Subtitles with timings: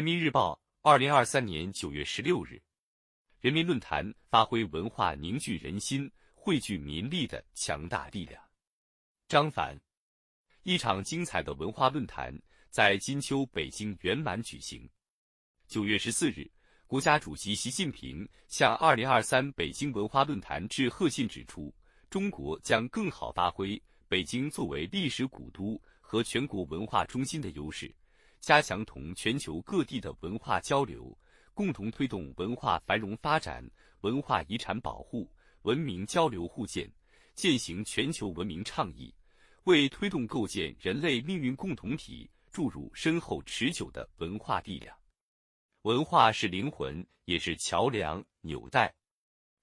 [0.00, 2.58] 人民日报，二零二三年九月十六日，
[3.38, 8.42] 人民论坛发挥文化凝聚人心、汇聚民力的强大力量。
[9.28, 9.78] 张凡，
[10.62, 12.34] 一场精彩的文化论坛
[12.70, 14.88] 在金秋北京圆满举行。
[15.68, 16.50] 九月十四日，
[16.86, 21.70] 国家主席习近平向二零二三北京文化论坛致贺信，指出，
[22.08, 27.94] 中国将更好发挥北京作为历史古都和全国文化中心的优势。
[28.40, 31.16] 加强同全球各地的文化交流，
[31.52, 33.62] 共同推动文化繁荣发展、
[34.00, 35.30] 文化遗产保护、
[35.62, 36.90] 文明交流互鉴，
[37.34, 39.14] 践行全球文明倡议，
[39.64, 44.96] 为推动构建人类命运共同体注入深厚持久的文化力量。
[45.82, 48.92] 文化是灵魂，也是桥梁纽带。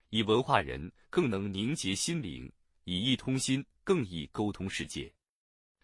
[0.09, 2.49] 以文化人更能凝结心灵，
[2.83, 5.11] 以意通心更易沟通世界。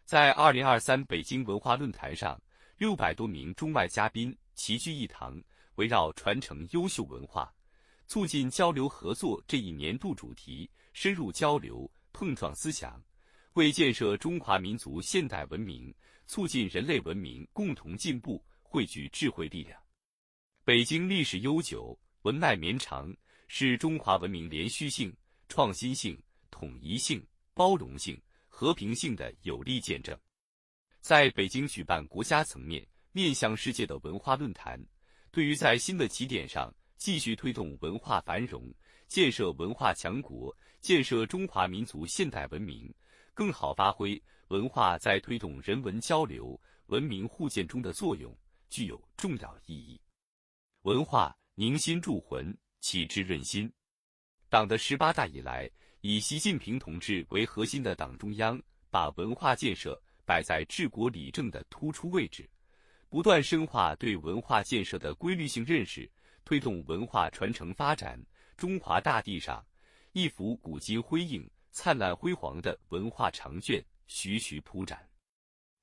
[0.05, 2.39] 在二零二三北京文化论坛上。
[2.77, 5.41] 六百多名中外嘉宾齐聚一堂，
[5.75, 7.53] 围绕传承优秀文化、
[8.07, 13.01] 促进交流合作这一年度主题，深入交流、碰撞思想，
[13.53, 15.93] 为建设中华民族现代文明、
[16.25, 19.79] 促进人类文明共同进步汇聚智慧力量。
[20.65, 23.15] 北京历史悠久、文脉绵长，
[23.47, 25.15] 是中华文明连续性、
[25.47, 30.17] 创新性、统一性、包容性、和平性的有力见证。
[31.03, 34.81] 在北京举办国家层面面向世界的文化论坛，
[35.31, 38.73] 对于在新的起点上继续推动文化繁荣、
[39.09, 42.89] 建设文化强国、建设中华民族现代文明，
[43.33, 48.33] 更好发挥文化在推动人文交流、文明互鉴中的作用，
[48.69, 49.99] 具有重要意义。
[50.83, 53.69] 文化凝心铸魂，启智润心。
[54.47, 58.57] 党的十八大以来，以习近平同志为核心的党中央
[58.89, 60.01] 把文化建设。
[60.25, 62.49] 摆在治国理政的突出位置，
[63.09, 66.09] 不断深化对文化建设的规律性认识，
[66.45, 68.19] 推动文化传承发展。
[68.55, 69.65] 中华大地上，
[70.11, 75.07] 一幅古今辉映、灿烂辉煌的文化长卷徐徐铺展。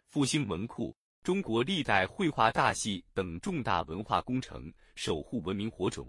[0.06, 6.06] 复兴文库、中国历代绘画大戏等重大文化工程，守护文明火种；《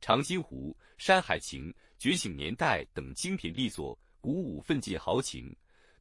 [0.00, 1.68] 长津湖》《山海情》
[1.98, 5.54] 《觉醒年代》等精品力作，鼓舞奋进豪情。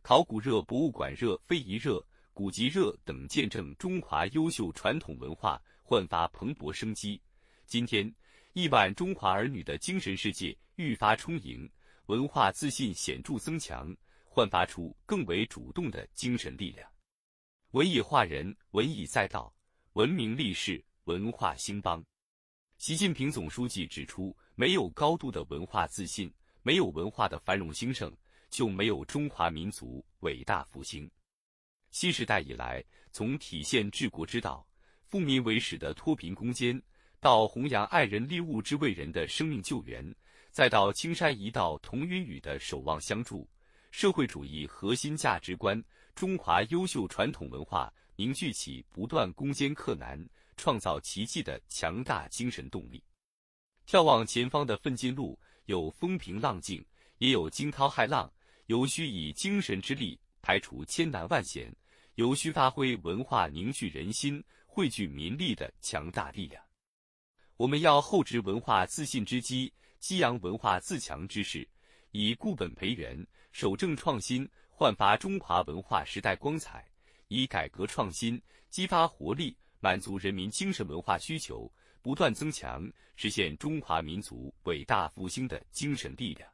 [0.08, 2.00] 考古热、博物馆热、非遗热、
[2.32, 7.20] 古籍热等，见证中华优秀传统文化焕发蓬勃生机。
[7.66, 8.14] 今天，
[8.54, 11.68] 亿万中华儿女的精神世界愈发充盈，
[12.06, 13.92] 文化自信显著增强，
[14.30, 16.88] 焕发出更为主动的精神力量。
[17.72, 19.52] 文以化人，文以载道，
[19.94, 22.06] 文明立世，文化兴邦。
[22.78, 28.16] 习近平总书记指出，没有高度的文化自信，没有文化的繁荣兴盛。
[28.56, 31.12] 就没有中华民族伟大复兴。
[31.92, 34.66] 新时代以来，从体现治国之道、
[35.10, 36.82] 富民为始的脱贫攻坚，
[37.20, 40.16] 到弘扬爱人利物之为人的生命救援，
[40.52, 43.46] 再到青山一道同云雨的守望相助，
[43.92, 45.84] 社会主义核心价值观、
[46.16, 50.18] 中华优秀传统文化凝聚起不断攻坚克难、
[50.56, 53.04] 创造奇迹的强大精神动力。
[53.86, 56.82] 眺望前方的奋进路，有风平浪静，
[57.18, 58.32] 也有惊涛骇浪。
[58.68, 61.72] 有需以精神之力排除千难万险，
[62.16, 66.64] 有需发挥文化凝聚人心、汇聚民力的强大力量。
[67.58, 71.68] 我们要厚植文化自信之基，激扬文化自强之势，
[72.10, 76.80] 以固本培元、守正创新，焕发中华文化时代光彩；
[77.28, 81.72] 以改革创新激发活力，满足人民精神文化需求，
[82.02, 86.50] 不断增强实现中华民族伟大复兴的精神力量。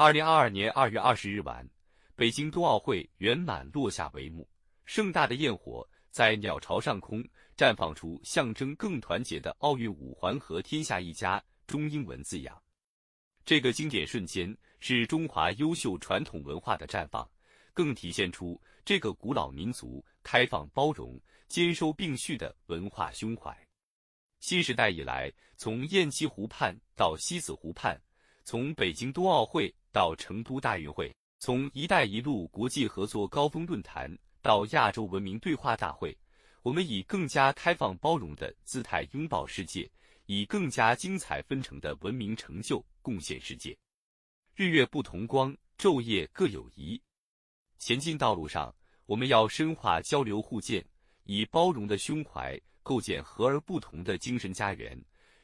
[0.00, 1.68] 二零二二年二月二十日晚，
[2.16, 4.48] 北京冬奥会圆满落下帷幕。
[4.86, 7.22] 盛大的焰火在鸟巢上空
[7.54, 11.38] 绽放出象征更团结的奥运五环和“天下一家”
[11.68, 12.62] 中英文字样。
[13.44, 17.30] 这个经典瞬间是中华优秀传统文化的绽放，
[17.74, 23.54] 更体现出这个古老民族开放包容、兼收并蓄的文化胸怀。
[24.38, 28.00] 新时代以来，从雁栖湖畔到西子湖畔，
[28.44, 29.74] 从北京冬奥会。
[29.92, 34.08] 到成都大运会，从“一带一路”国际合作高峰论坛
[34.40, 36.16] 到亚洲文明对话大会，
[36.62, 39.90] 我们以更加开放包容的姿态拥抱世界，
[40.26, 43.76] 以更加精彩纷呈的文明成就贡献世界。
[44.54, 47.02] 日月不同光，昼夜各有宜。
[47.80, 48.72] 前进道路上，
[49.06, 50.86] 我们要深化交流互鉴，
[51.24, 54.96] 以包容的胸怀构建和而不同的精神家园，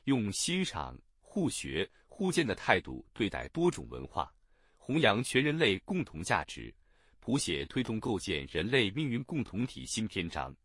[0.04, 4.32] 用欣赏、互学、互鉴的态度对待多种文化。
[4.78, 6.74] 弘扬全人类共同价值，
[7.20, 10.56] 谱写推动构建人类命运共同体新篇章。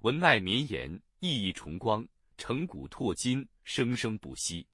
[0.00, 0.90] 文脉绵延，
[1.20, 2.04] 熠熠崇光，
[2.36, 4.66] 成古拓今，生生不息。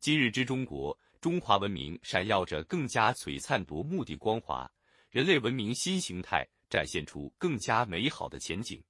[0.00, 4.68] 今日之中国，中华文明闪耀着更加璀璨夺目的光华，
[5.10, 8.82] 人类文明新形态展现出更加美好的前景。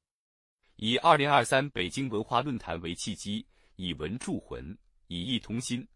[0.76, 3.46] 以二零二三北京文化论坛为契机，
[3.76, 4.74] 以文铸魂，
[5.08, 5.86] 以艺通心，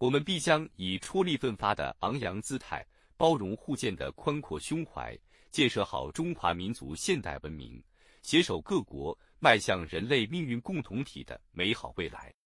[0.00, 2.82] 我们必将以出力奋发的昂扬姿态，
[3.18, 5.14] 包容互鉴的宽阔胸怀，
[5.50, 7.78] 建设好中华民族现代文明，
[8.22, 12.34] 携手各国迈向人类命运共同体的美好未来。